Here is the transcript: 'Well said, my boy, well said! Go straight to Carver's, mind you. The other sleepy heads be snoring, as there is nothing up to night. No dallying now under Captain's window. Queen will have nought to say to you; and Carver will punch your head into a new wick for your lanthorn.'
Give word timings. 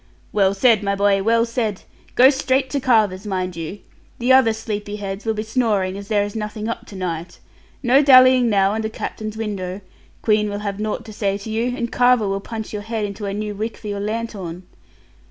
'Well 0.31 0.55
said, 0.55 0.81
my 0.81 0.95
boy, 0.95 1.21
well 1.21 1.45
said! 1.45 1.83
Go 2.15 2.31
straight 2.31 2.71
to 2.71 2.79
Carver's, 2.79 3.27
mind 3.27 3.55
you. 3.55 3.81
The 4.17 4.33
other 4.33 4.51
sleepy 4.51 4.95
heads 4.95 5.25
be 5.25 5.43
snoring, 5.43 5.95
as 5.95 6.07
there 6.07 6.23
is 6.23 6.35
nothing 6.35 6.67
up 6.67 6.87
to 6.87 6.95
night. 6.95 7.37
No 7.83 8.01
dallying 8.01 8.49
now 8.49 8.71
under 8.71 8.89
Captain's 8.89 9.37
window. 9.37 9.79
Queen 10.23 10.49
will 10.49 10.61
have 10.65 10.79
nought 10.79 11.05
to 11.05 11.13
say 11.13 11.37
to 11.37 11.51
you; 11.51 11.77
and 11.77 11.91
Carver 11.91 12.27
will 12.27 12.39
punch 12.41 12.73
your 12.73 12.81
head 12.81 13.05
into 13.05 13.27
a 13.27 13.33
new 13.35 13.53
wick 13.53 13.77
for 13.77 13.89
your 13.89 13.99
lanthorn.' 13.99 14.63